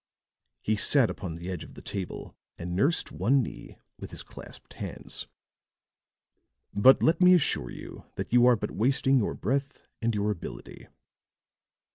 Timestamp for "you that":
7.69-8.33